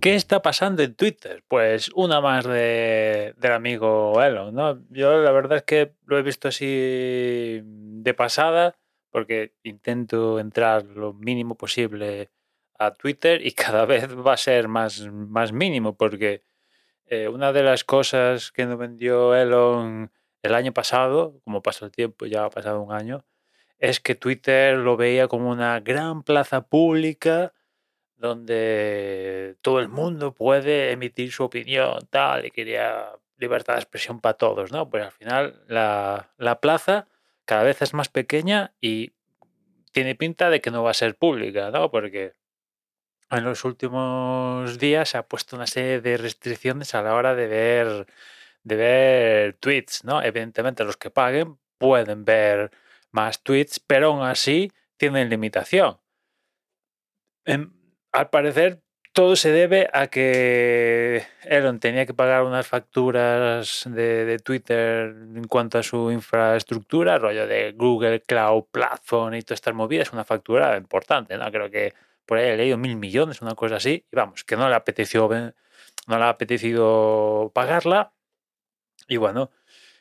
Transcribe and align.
¿Qué 0.00 0.14
está 0.14 0.42
pasando 0.42 0.84
en 0.84 0.94
Twitter? 0.94 1.42
Pues 1.48 1.90
una 1.92 2.20
más 2.20 2.44
de, 2.44 3.34
del 3.36 3.52
amigo 3.52 4.22
Elon, 4.22 4.54
¿no? 4.54 4.80
Yo 4.90 5.18
la 5.18 5.32
verdad 5.32 5.58
es 5.58 5.64
que 5.64 5.92
lo 6.06 6.16
he 6.16 6.22
visto 6.22 6.46
así 6.48 7.60
de 7.64 8.14
pasada, 8.14 8.78
porque 9.10 9.54
intento 9.64 10.38
entrar 10.38 10.84
lo 10.84 11.14
mínimo 11.14 11.56
posible 11.56 12.30
a 12.78 12.94
Twitter 12.94 13.44
y 13.44 13.52
cada 13.54 13.86
vez 13.86 14.16
va 14.16 14.34
a 14.34 14.36
ser 14.36 14.68
más, 14.68 15.00
más 15.10 15.52
mínimo, 15.52 15.96
porque 15.96 16.44
eh, 17.06 17.26
una 17.26 17.52
de 17.52 17.64
las 17.64 17.82
cosas 17.82 18.52
que 18.52 18.66
nos 18.66 18.78
vendió 18.78 19.34
Elon 19.34 20.12
el 20.42 20.54
año 20.54 20.72
pasado, 20.72 21.40
como 21.42 21.60
pasa 21.60 21.86
el 21.86 21.90
tiempo, 21.90 22.26
ya 22.26 22.44
ha 22.44 22.50
pasado 22.50 22.80
un 22.82 22.92
año, 22.92 23.24
es 23.78 23.98
que 23.98 24.14
Twitter 24.14 24.76
lo 24.76 24.96
veía 24.96 25.26
como 25.26 25.50
una 25.50 25.80
gran 25.80 26.22
plaza 26.22 26.68
pública 26.68 27.52
donde 28.18 29.56
todo 29.62 29.80
el 29.80 29.88
mundo 29.88 30.34
puede 30.34 30.92
emitir 30.92 31.32
su 31.32 31.44
opinión, 31.44 32.06
tal, 32.10 32.46
y 32.46 32.50
quería 32.50 33.12
libertad 33.38 33.74
de 33.74 33.80
expresión 33.80 34.20
para 34.20 34.34
todos, 34.34 34.72
¿no? 34.72 34.90
Pues 34.90 35.04
al 35.04 35.12
final 35.12 35.62
la, 35.68 36.32
la 36.36 36.60
plaza 36.60 37.08
cada 37.44 37.62
vez 37.62 37.80
es 37.82 37.94
más 37.94 38.08
pequeña 38.08 38.74
y 38.80 39.12
tiene 39.92 40.14
pinta 40.14 40.50
de 40.50 40.60
que 40.60 40.70
no 40.70 40.82
va 40.82 40.90
a 40.90 40.94
ser 40.94 41.16
pública, 41.16 41.70
¿no? 41.70 41.90
Porque 41.90 42.34
en 43.30 43.44
los 43.44 43.64
últimos 43.64 44.78
días 44.78 45.10
se 45.10 45.18
ha 45.18 45.26
puesto 45.26 45.56
una 45.56 45.66
serie 45.66 46.00
de 46.00 46.16
restricciones 46.16 46.94
a 46.94 47.02
la 47.02 47.14
hora 47.14 47.34
de 47.34 47.46
ver, 47.46 48.06
de 48.64 48.76
ver 48.76 49.54
tweets, 49.54 50.04
¿no? 50.04 50.22
Evidentemente 50.22 50.84
los 50.84 50.96
que 50.96 51.10
paguen 51.10 51.58
pueden 51.78 52.24
ver 52.24 52.70
más 53.10 53.42
tweets, 53.42 53.80
pero 53.80 54.08
aún 54.08 54.22
así 54.22 54.72
tienen 54.96 55.30
limitación. 55.30 55.98
Al 58.18 58.30
parecer, 58.30 58.82
todo 59.12 59.36
se 59.36 59.52
debe 59.52 59.88
a 59.92 60.08
que 60.08 61.24
Elon 61.44 61.78
tenía 61.78 62.04
que 62.04 62.14
pagar 62.14 62.42
unas 62.42 62.66
facturas 62.66 63.84
de, 63.86 64.38
Twitter 64.44 65.14
en 65.36 65.44
cuanto 65.44 65.78
a 65.78 65.84
su 65.84 66.10
infraestructura, 66.10 67.18
rollo 67.18 67.46
de 67.46 67.72
Google 67.72 68.22
Cloud 68.22 68.64
Platform 68.72 69.34
y 69.34 69.42
todas 69.42 69.58
estas 69.58 69.74
movidas, 69.74 70.12
una 70.12 70.24
factura 70.24 70.76
importante, 70.76 71.38
¿no? 71.38 71.50
Creo 71.52 71.70
que 71.70 71.94
por 72.26 72.38
ahí 72.38 72.48
he 72.48 72.56
leído 72.56 72.76
mil 72.76 72.96
millones, 72.96 73.40
una 73.40 73.54
cosa 73.54 73.76
así, 73.76 74.04
y 74.10 74.16
vamos, 74.16 74.42
que 74.42 74.56
no 74.56 74.68
le 74.68 74.74
apeteció, 74.74 75.28
no 75.28 76.18
le 76.18 76.24
ha 76.24 76.28
apetecido 76.28 77.52
pagarla. 77.54 78.12
Y 79.06 79.16
bueno, 79.16 79.50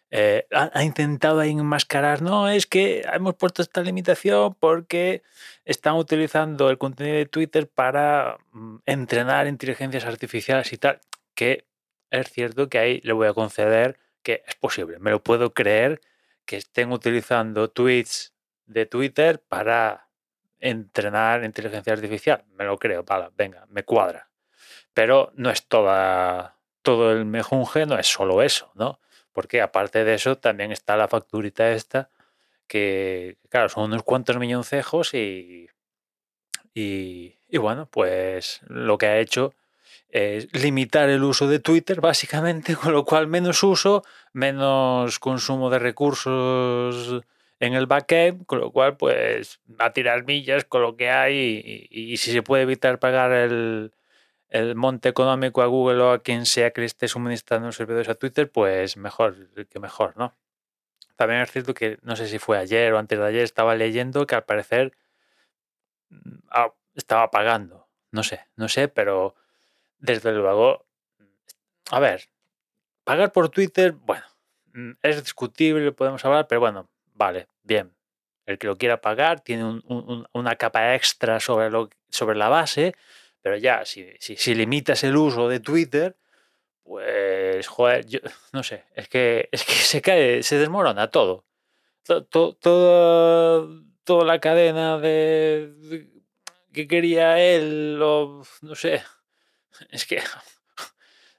eh, 0.09 0.47
ha, 0.51 0.83
intentado 0.83 1.41
enmascarar, 1.43 2.21
no, 2.21 2.47
es 2.47 2.65
que 2.65 3.01
hemos 3.11 3.35
puesto 3.35 3.61
esta 3.61 3.81
limitación 3.81 4.55
porque 4.55 5.21
están 5.65 5.95
utilizando 5.95 6.69
el 6.69 6.77
contenido 6.77 7.17
de 7.17 7.25
Twitter 7.25 7.67
para 7.67 8.37
mm, 8.51 8.77
entrenar 8.85 9.47
inteligencias 9.47 10.05
artificiales 10.05 10.71
y 10.71 10.77
tal, 10.77 11.01
que 11.35 11.65
es 12.09 12.31
cierto 12.31 12.69
que 12.69 12.79
ahí 12.79 13.01
le 13.03 13.11
voy 13.11 13.27
a 13.27 13.33
conceder 13.33 13.99
que 14.23 14.43
es 14.47 14.55
posible, 14.55 14.97
me 14.99 15.11
lo 15.11 15.21
puedo 15.21 15.53
creer 15.53 15.99
que 16.45 16.55
estén 16.55 16.93
utilizando 16.93 17.69
tweets 17.69 18.33
de 18.65 18.85
Twitter 18.85 19.43
para 19.47 20.07
entrenar 20.59 21.43
inteligencia 21.43 21.93
artificial, 21.93 22.45
me 22.55 22.63
lo 22.63 22.77
creo, 22.77 23.03
venga, 23.35 23.65
me 23.69 23.83
cuadra. 23.83 24.29
Pero 24.93 25.31
no 25.35 25.49
es 25.49 25.67
toda, 25.67 26.57
todo 26.81 27.11
el 27.11 27.25
mejunje, 27.25 27.85
no 27.85 27.99
es 27.99 28.07
solo 28.07 28.41
eso, 28.41 28.71
¿no? 28.73 28.99
Porque 29.37 29.61
aparte 29.61 30.03
de 30.03 30.15
eso 30.15 30.39
también 30.39 30.71
está 30.71 30.97
la 30.97 31.07
facturita 31.07 31.69
esta, 31.69 32.09
que 32.65 33.37
claro, 33.49 33.69
son 33.69 33.83
unos 33.83 34.01
cuantos 34.01 34.39
milloncejos 34.39 35.13
y, 35.13 35.69
y, 36.73 37.35
y 37.47 37.57
bueno, 37.59 37.87
pues 37.91 38.61
lo 38.67 38.97
que 38.97 39.05
ha 39.05 39.19
hecho 39.19 39.53
es 40.09 40.51
limitar 40.59 41.07
el 41.09 41.23
uso 41.23 41.47
de 41.47 41.59
Twitter, 41.59 42.01
básicamente, 42.01 42.75
con 42.81 42.93
lo 42.93 43.05
cual 43.05 43.27
menos 43.27 43.61
uso, 43.61 44.03
menos 44.33 45.19
consumo 45.19 45.69
de 45.69 45.77
recursos 45.77 47.23
en 47.59 47.75
el 47.75 47.85
backend, 47.85 48.43
con 48.47 48.59
lo 48.59 48.71
cual 48.71 48.97
pues 48.97 49.59
a 49.77 49.93
tirar 49.93 50.25
millas 50.25 50.65
con 50.65 50.81
lo 50.81 50.97
que 50.97 51.11
hay 51.11 51.87
y, 51.91 52.17
si 52.17 52.31
se 52.31 52.41
puede 52.41 52.63
evitar 52.63 52.97
pagar 52.97 53.31
el, 53.33 53.91
el 54.49 54.75
monte 54.75 55.09
económico 55.09 55.61
a 55.61 55.65
Google 55.67 56.01
o 56.01 56.11
a 56.11 56.19
quien 56.23 56.45
sea 56.45 56.71
que 56.71 56.81
le 56.81 56.87
esté 56.87 57.07
suministrando 57.07 57.71
servidores 57.71 58.09
a 58.09 58.15
Twitter, 58.15 58.49
pues 58.51 58.97
mejor 58.97 59.35
que 59.67 59.79
mejor, 59.79 60.15
¿no? 60.17 60.35
También 61.15 61.41
es 61.41 61.51
cierto 61.51 61.73
que 61.73 61.99
no 62.03 62.15
sé 62.15 62.27
si 62.27 62.39
fue 62.39 62.57
ayer 62.57 62.93
o 62.93 62.99
antes 62.99 63.17
de 63.19 63.25
ayer, 63.25 63.41
estaba 63.43 63.75
leyendo 63.75 64.25
que 64.27 64.35
al 64.35 64.45
parecer 64.45 64.93
mm, 66.09 66.37
estaba 66.95 67.29
pagando. 67.31 67.87
No 68.11 68.23
sé, 68.23 68.45
no 68.55 68.69
sé, 68.69 68.87
pero 68.87 69.35
desde 69.99 70.31
luego, 70.33 70.85
a 71.91 71.99
ver, 71.99 72.29
pagar 73.03 73.31
por 73.31 73.49
Twitter, 73.49 73.91
bueno, 73.93 74.25
mm, 74.73 74.91
es 75.01 75.23
discutible, 75.23 75.91
podemos 75.91 76.23
hablar, 76.25 76.47
pero 76.47 76.61
bueno, 76.61 76.89
vale, 77.13 77.47
bien. 77.63 77.93
El 78.45 78.57
que 78.57 78.67
lo 78.67 78.77
quiera 78.77 79.01
pagar 79.01 79.41
tiene 79.41 79.65
un- 79.65 79.83
un- 79.87 80.09
un- 80.09 80.27
una 80.33 80.55
capa 80.55 80.95
extra 80.95 81.39
sobre 81.41 82.35
la 82.35 82.49
base, 82.49 82.93
pero 83.47 83.55
ya, 83.55 83.85
si, 83.85 84.05
si, 84.19 84.55
limitas 84.55 85.05
el 85.05 85.15
uso 85.15 85.47
de 85.47 85.61
Twitter, 85.61 86.17
pues, 86.83 87.65
joder, 87.65 88.05
yo 88.05 88.19
no 88.51 88.61
sé, 88.61 88.83
es 88.93 89.07
que, 89.07 89.47
es 89.53 89.63
que 89.63 89.71
se 89.71 90.01
cae, 90.01 90.43
se 90.43 90.57
desmorona 90.57 91.09
todo. 91.09 91.45
To- 92.03 92.25
to- 92.25 92.55
toda, 92.57 93.65
toda 94.03 94.25
la 94.25 94.39
cadena 94.41 94.97
de, 94.97 95.73
de- 95.77 96.09
que 96.73 96.89
quería 96.89 97.39
él, 97.39 97.97
o 98.03 98.43
no 98.63 98.75
sé, 98.75 99.01
es 99.91 100.05
que 100.05 100.19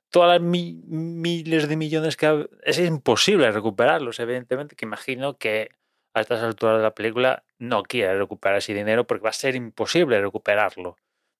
todas 0.09 0.31
las 0.31 0.41
mi- 0.41 0.81
miles 0.87 1.69
de 1.69 1.77
millones 1.77 2.17
que 2.17 2.49
es 2.63 2.79
imposible 2.79 3.53
recuperarlos, 3.53 4.19
evidentemente, 4.19 4.77
que 4.77 4.87
imagino 4.87 5.37
que 5.37 5.73
a 6.15 6.23
estas 6.23 6.43
alturas 6.43 6.79
de 6.79 6.85
la 6.85 6.95
película 6.95 7.45
no 7.59 7.83
quiere 7.83 8.17
recuperar 8.17 8.57
ese 8.57 8.73
dinero 8.73 9.07
porque 9.07 9.25
va 9.25 9.31
a 9.31 9.35
ser 9.35 9.57
imposible 9.57 10.19
recuperarlo, 10.23 10.97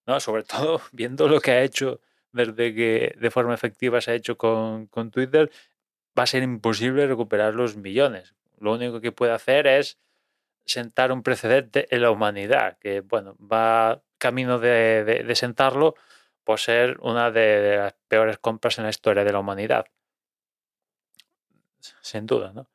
¿no? 0.09 0.21
Sobre 0.21 0.45
todo 0.45 0.83
viendo 0.93 1.29
lo 1.29 1.41
que 1.41 1.53
ha 1.53 1.63
hecho 1.63 2.01
desde 2.33 2.75
que 2.75 3.15
de 3.19 3.31
forma 3.31 3.55
efectiva 3.55 4.01
se 4.01 4.13
ha 4.13 4.15
hecho 4.15 4.39
con, 4.39 4.87
con 4.89 5.13
Twitter, 5.13 5.51
va 6.19 6.25
a 6.25 6.27
ser 6.27 6.43
imposible 6.43 7.07
recuperar 7.07 7.55
los 7.55 7.77
millones. 7.77 8.35
Lo 8.59 8.73
único 8.75 9.01
que 9.01 9.13
puede 9.13 9.33
hacer 9.33 9.67
es 9.69 9.99
sentar 10.67 11.13
un 11.13 11.23
precedente 11.23 11.87
en 11.95 12.03
la 12.03 12.11
humanidad, 12.11 12.79
que 12.81 13.01
bueno, 13.03 13.37
va 13.41 14.03
camino 14.19 14.59
de, 14.59 15.05
de- 15.05 15.35
sentarlo 15.37 15.95
por 16.45 16.61
ser 16.61 16.99
una 17.01 17.31
de, 17.31 17.41
de 17.61 17.77
las 17.79 17.95
peores 18.09 18.39
compras 18.39 18.79
en 18.79 18.85
la 18.85 18.91
historia 18.91 19.25
de 19.25 19.33
la 19.33 19.41
humanidad. 19.41 19.87
Sin 22.03 22.27
duda, 22.27 22.53
¿no? 22.53 22.69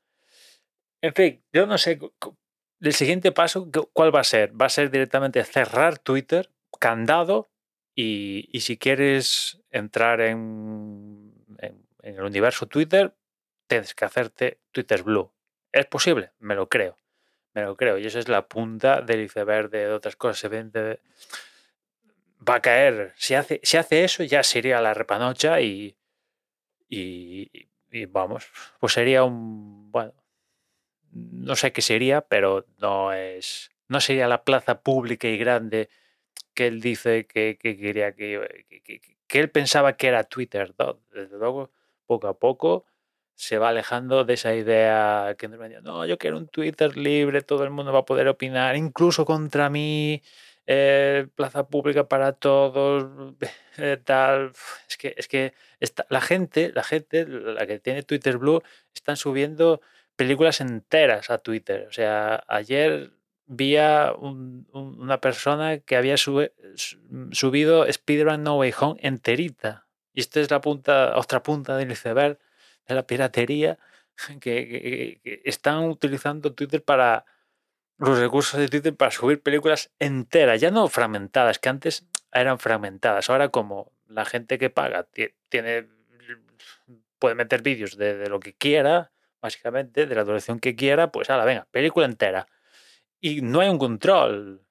En 1.01 1.13
fin, 1.13 1.43
yo 1.51 1.65
no 1.65 1.77
sé, 1.77 1.99
el 2.79 2.93
siguiente 2.93 3.31
paso, 3.31 3.69
cu- 3.71 3.89
¿cuál 3.93 4.15
va 4.15 4.21
a 4.21 4.23
ser? 4.23 4.59
Va 4.59 4.67
a 4.67 4.69
ser 4.69 4.89
directamente 4.89 5.43
cerrar 5.43 5.99
Twitter, 5.99 6.49
candado, 6.79 7.49
y, 7.95 8.49
si 8.59 8.77
quieres 8.77 9.61
entrar 9.69 10.21
en, 10.21 11.33
el 12.01 12.21
universo 12.21 12.67
Twitter, 12.67 13.15
tienes 13.67 13.93
que 13.93 14.05
hacerte 14.05 14.59
Twitter 14.71 15.03
Blue. 15.03 15.31
¿Es 15.71 15.85
posible? 15.85 16.31
Me 16.39 16.55
lo 16.55 16.67
creo. 16.67 16.97
Me 17.53 17.63
lo 17.63 17.77
creo. 17.77 17.97
Y 17.97 18.05
esa 18.05 18.19
es 18.19 18.27
la 18.27 18.47
punta 18.47 19.01
del 19.01 19.21
iceberg 19.21 19.69
de 19.69 19.89
otras 19.89 20.15
cosas. 20.15 20.43
Evidente- 20.43 20.99
Va 22.47 22.55
a 22.55 22.61
caer. 22.61 23.13
Si 23.15 23.35
hace, 23.35 23.61
si 23.63 23.77
hace 23.77 24.03
eso, 24.03 24.23
ya 24.23 24.43
sería 24.43 24.81
la 24.81 24.93
repanocha 24.93 25.61
y, 25.61 25.95
y, 26.89 27.49
y 27.89 28.05
vamos, 28.05 28.47
pues 28.79 28.93
sería 28.93 29.23
un, 29.23 29.91
bueno, 29.91 30.13
no 31.11 31.55
sé 31.55 31.71
qué 31.71 31.81
sería, 31.81 32.21
pero 32.21 32.65
no 32.79 33.13
es, 33.13 33.71
no 33.87 34.01
sería 34.01 34.27
la 34.27 34.43
plaza 34.43 34.81
pública 34.81 35.27
y 35.27 35.37
grande 35.37 35.89
que 36.53 36.67
él 36.67 36.81
dice 36.81 37.25
que, 37.27 37.57
que 37.59 37.77
quería 37.77 38.13
que, 38.13 38.65
que, 38.83 38.99
que- 39.27 39.39
él 39.39 39.49
pensaba 39.49 39.93
que 39.97 40.07
era 40.07 40.23
Twitter. 40.23 40.73
¿no? 40.77 40.99
Desde 41.11 41.37
luego, 41.37 41.71
poco 42.05 42.27
a 42.27 42.37
poco 42.37 42.85
se 43.35 43.57
va 43.57 43.69
alejando 43.69 44.23
de 44.25 44.33
esa 44.35 44.53
idea 44.55 45.35
que. 45.37 45.47
No, 45.47 46.05
yo 46.05 46.17
quiero 46.17 46.37
un 46.37 46.47
Twitter 46.47 46.95
libre, 46.97 47.41
todo 47.41 47.63
el 47.63 47.71
mundo 47.71 47.91
va 47.93 47.99
a 47.99 48.05
poder 48.05 48.27
opinar, 48.27 48.75
incluso 48.75 49.25
contra 49.25 49.69
mí, 49.69 50.21
eh, 50.67 51.27
plaza 51.35 51.67
pública 51.67 52.07
para 52.07 52.33
todos, 52.33 53.33
eh, 53.77 53.97
tal. 54.03 54.51
Es 54.87 54.97
que, 54.97 55.15
es 55.17 55.27
que 55.27 55.53
la 56.09 56.21
gente, 56.21 56.71
la 56.73 56.83
gente, 56.83 57.25
la 57.27 57.65
que 57.65 57.79
tiene 57.79 58.03
Twitter 58.03 58.37
Blue, 58.37 58.61
están 58.95 59.17
subiendo 59.17 59.81
películas 60.15 60.61
enteras 60.61 61.29
a 61.29 61.39
Twitter. 61.39 61.87
O 61.89 61.91
sea, 61.91 62.43
ayer 62.47 63.11
vi 63.55 63.77
una 63.77 65.19
persona 65.21 65.79
que 65.79 65.95
había 65.95 66.17
subido 66.17 67.85
Spider-Man 67.85 68.43
No 68.43 68.57
Way 68.57 68.73
Home 68.79 68.99
enterita. 69.01 69.87
Y 70.13 70.21
esta 70.21 70.39
es 70.39 70.51
la 70.51 70.61
punta, 70.61 71.17
otra 71.17 71.41
punta 71.41 71.75
del 71.77 71.91
iceberg 71.91 72.37
de 72.87 72.95
la 72.95 73.07
piratería 73.07 73.79
que, 74.39 75.21
están 75.45 75.85
utilizando 75.85 76.53
Twitter 76.53 76.83
para 76.83 77.25
los 77.97 78.19
recursos 78.19 78.59
de 78.59 78.67
Twitter 78.67 78.95
para 78.95 79.11
subir 79.11 79.41
películas 79.41 79.91
enteras, 79.99 80.59
ya 80.59 80.71
no 80.71 80.87
fragmentadas, 80.87 81.59
que 81.59 81.69
antes 81.69 82.05
eran 82.31 82.59
fragmentadas. 82.59 83.29
Ahora 83.29 83.49
como 83.49 83.91
la 84.07 84.25
gente 84.25 84.57
que 84.57 84.69
paga 84.69 85.07
tiene 85.49 85.87
puede 87.23 87.35
meter 87.35 87.61
vídeos 87.61 87.95
de, 87.95 88.27
lo 88.27 88.41
que 88.41 88.53
quiera, 88.53 89.13
básicamente, 89.41 90.05
de 90.05 90.13
la 90.13 90.25
duración 90.25 90.59
que 90.59 90.75
quiera, 90.75 91.09
pues 91.09 91.29
ahora, 91.29 91.45
venga, 91.45 91.67
película 91.71 92.05
entera. 92.05 92.47
Y 93.23 93.41
no 93.41 93.61
hay 93.61 93.69
un 93.69 93.79
control. 93.79 94.61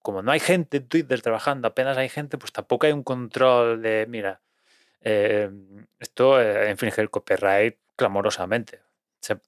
Como 0.00 0.22
no 0.22 0.32
hay 0.32 0.40
gente 0.40 0.78
en 0.78 0.88
Twitter 0.88 1.20
trabajando, 1.20 1.68
apenas 1.68 1.98
hay 1.98 2.08
gente, 2.08 2.38
pues 2.38 2.50
tampoco 2.50 2.86
hay 2.86 2.92
un 2.92 3.02
control 3.02 3.82
de, 3.82 4.06
mira, 4.08 4.40
eh, 5.02 5.50
esto 5.98 6.40
eh, 6.40 6.70
infringe 6.70 7.02
el 7.02 7.10
copyright 7.10 7.76
clamorosamente. 7.96 8.80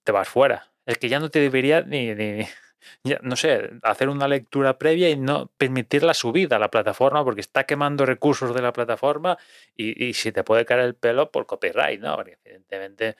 te 0.05 0.13
vas 0.13 0.29
fuera. 0.29 0.71
Es 0.85 0.99
que 0.99 1.09
ya 1.09 1.19
no 1.19 1.31
te 1.31 1.39
debería 1.41 1.81
ni, 1.81 2.15
no 3.23 3.37
sé, 3.37 3.71
hacer 3.83 4.11
una 4.11 4.29
lectura 4.29 4.77
previa 4.77 5.09
y 5.09 5.17
no 5.17 5.51
permitir 5.57 6.03
la 6.03 6.13
subida 6.13 6.57
a 6.57 6.59
la 6.59 6.71
plataforma 6.71 7.25
porque 7.25 7.41
está 7.41 7.65
quemando 7.65 8.05
recursos 8.05 8.55
de 8.55 8.61
la 8.61 8.75
plataforma 8.75 9.39
y, 9.75 10.13
si 10.13 10.31
te 10.31 10.45
puede 10.45 10.67
caer 10.67 10.81
el 10.81 10.95
pelo 10.95 11.31
por 11.31 11.47
copyright, 11.47 12.01
¿no? 12.03 12.17
Porque 12.17 12.37
evidentemente, 12.45 13.17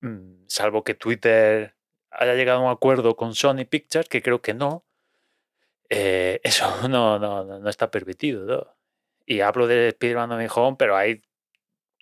mm, 0.00 0.46
salvo 0.48 0.82
que 0.82 0.94
Twitter 0.94 1.76
haya 2.12 2.34
llegado 2.34 2.60
a 2.60 2.62
un 2.62 2.70
acuerdo 2.70 3.16
con 3.16 3.34
Sony 3.34 3.64
Pictures, 3.68 4.08
que 4.08 4.22
creo 4.22 4.42
que 4.42 4.54
no, 4.54 4.84
eh, 5.88 6.40
eso 6.44 6.88
no, 6.88 7.18
no, 7.18 7.44
no, 7.44 7.68
está 7.68 7.90
permitido. 7.90 8.44
¿no? 8.46 8.76
Y 9.26 9.40
hablo 9.40 9.66
de 9.66 9.88
Spider-Man 9.88 10.48
No 10.48 10.76
pero 10.78 10.96
hay 10.96 11.22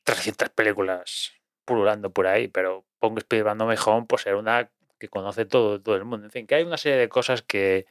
300 0.04 0.50
películas 0.50 1.32
pululando 1.64 2.10
por 2.10 2.26
ahí, 2.26 2.48
pero 2.48 2.84
pongo 2.98 3.18
Spider-Man 3.18 3.58
No 3.58 4.06
por 4.06 4.20
ser 4.20 4.34
una 4.36 4.70
que 4.98 5.08
conoce 5.08 5.46
todo, 5.46 5.80
todo 5.80 5.96
el 5.96 6.04
mundo. 6.04 6.26
En 6.26 6.30
fin, 6.30 6.46
que 6.46 6.54
hay 6.56 6.62
una 6.62 6.76
serie 6.76 6.98
de 6.98 7.08
cosas 7.08 7.42
que, 7.42 7.86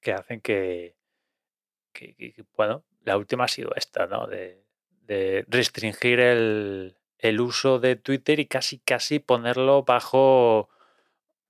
que 0.00 0.12
hacen 0.12 0.40
que, 0.40 0.94
bueno, 2.56 2.84
la 3.04 3.16
última 3.16 3.44
ha 3.44 3.48
sido 3.48 3.74
esta, 3.74 4.06
¿no? 4.06 4.26
De, 4.26 4.62
restringir 5.48 6.20
el, 6.20 6.96
uso 7.40 7.78
de 7.78 7.96
Twitter 7.96 8.40
y 8.40 8.46
casi, 8.46 8.78
casi 8.78 9.18
ponerlo 9.18 9.82
bajo, 9.84 10.68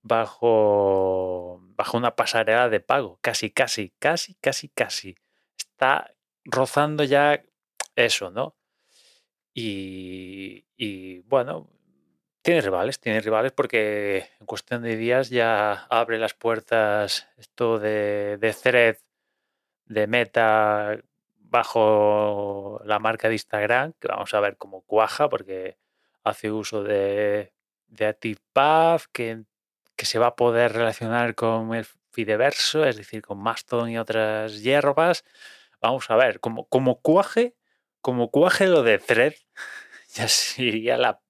bajo, 0.02 1.60
bajo 1.76 1.96
una 1.96 2.16
pasarela 2.16 2.68
de 2.68 2.80
pago. 2.80 3.18
Casi, 3.22 3.50
casi, 3.50 3.92
casi, 3.98 4.34
casi, 4.36 4.68
casi. 4.68 5.16
Está 5.58 6.14
rozando 6.44 7.04
ya 7.04 7.42
eso, 7.96 8.30
¿no? 8.30 8.56
Y, 9.52 10.66
y 10.76 11.20
bueno, 11.20 11.70
tiene 12.42 12.60
rivales, 12.60 13.00
tiene 13.00 13.20
rivales 13.20 13.52
porque 13.52 14.28
en 14.40 14.46
cuestión 14.46 14.82
de 14.82 14.96
días 14.96 15.30
ya 15.30 15.72
abre 15.90 16.18
las 16.18 16.34
puertas 16.34 17.28
esto 17.38 17.78
de, 17.78 18.36
de 18.38 18.52
Thread, 18.52 18.96
de 19.86 20.06
Meta 20.06 20.98
bajo 21.54 22.80
la 22.84 22.98
marca 22.98 23.28
de 23.28 23.34
Instagram, 23.34 23.92
que 24.00 24.08
vamos 24.08 24.34
a 24.34 24.40
ver 24.40 24.56
cómo 24.56 24.82
cuaja 24.82 25.28
porque 25.28 25.78
hace 26.24 26.50
uso 26.50 26.82
de, 26.82 27.54
de 27.86 28.06
ActivePath, 28.06 29.04
que, 29.12 29.44
que 29.94 30.04
se 30.04 30.18
va 30.18 30.28
a 30.28 30.36
poder 30.36 30.72
relacionar 30.72 31.36
con 31.36 31.72
el 31.74 31.86
Fideverso, 32.10 32.84
es 32.84 32.96
decir, 32.96 33.22
con 33.22 33.38
Mastodon 33.38 33.90
y 33.90 33.98
otras 33.98 34.62
hierbas. 34.62 35.24
Vamos 35.80 36.10
a 36.10 36.16
ver, 36.16 36.40
como, 36.40 36.66
como 36.66 37.00
cuaje, 37.00 37.54
como 38.00 38.32
cuaje 38.32 38.66
lo 38.66 38.82
de 38.82 38.98
Thread, 38.98 39.34
ya 40.14 40.26
sería 40.26 40.96
la, 40.96 41.20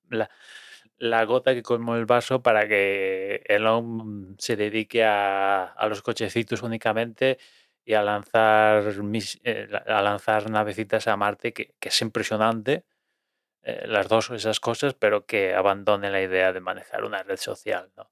la 0.96 1.24
gota 1.24 1.52
que 1.52 1.62
colmó 1.62 1.96
el 1.96 2.06
vaso 2.06 2.42
para 2.42 2.66
que 2.66 3.42
Elon 3.44 4.36
se 4.38 4.56
dedique 4.56 5.04
a, 5.04 5.74
los 5.86 6.00
cochecitos 6.00 6.62
únicamente 6.62 7.38
y 7.84 7.94
a 7.94 8.02
lanzar, 8.02 8.84
eh, 9.44 9.68
a 9.86 10.02
lanzar 10.02 10.50
navecitas 10.50 11.06
a 11.08 11.16
Marte, 11.16 11.52
que, 11.52 11.74
es 11.80 12.00
impresionante, 12.02 12.84
eh, 13.62 13.86
las 13.86 14.08
dos 14.08 14.30
esas 14.30 14.60
cosas, 14.60 14.94
pero 14.94 15.26
que 15.26 15.54
abandone 15.54 16.10
la 16.10 16.22
idea 16.22 16.52
de 16.52 16.60
manejar 16.60 17.04
una 17.04 17.22
red 17.22 17.38
social, 17.38 17.92
¿no? 17.96 18.10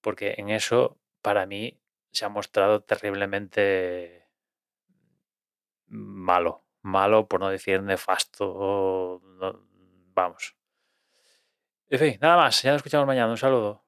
Porque 0.00 0.34
en 0.38 0.50
eso, 0.50 0.98
para 1.22 1.46
mí, 1.46 1.80
se 2.12 2.24
ha 2.24 2.28
mostrado 2.28 2.82
terriblemente 2.82 4.28
malo, 5.86 6.64
malo 6.82 7.28
por 7.28 7.40
no 7.40 7.50
decir 7.50 7.82
nefasto, 7.82 9.20
vamos. 10.14 10.56
En 11.88 11.98
fin, 11.98 12.18
nada 12.20 12.36
más. 12.36 12.62
Ya 12.62 12.70
nos 12.70 12.78
escuchamos 12.78 13.06
mañana. 13.06 13.30
Un 13.30 13.36
saludo. 13.36 13.84